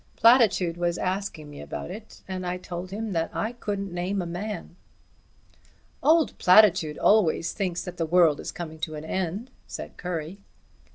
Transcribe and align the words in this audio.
Platitude 0.15 0.77
was 0.77 0.97
asking 0.97 1.51
me 1.51 1.61
about 1.61 1.91
it, 1.91 2.23
and 2.27 2.43
I 2.43 2.57
told 2.57 2.89
him 2.89 3.11
that 3.11 3.29
I 3.35 3.51
couldn't 3.53 3.93
name 3.93 4.19
a 4.19 4.25
man." 4.25 4.75
"Old 6.01 6.35
Platitude 6.39 6.97
always 6.97 7.51
thinks 7.53 7.83
that 7.83 7.97
the 7.97 8.07
world 8.07 8.39
is 8.39 8.51
coming 8.51 8.79
to 8.79 8.95
an 8.95 9.05
end," 9.05 9.51
said 9.67 9.97
Currie. 9.97 10.39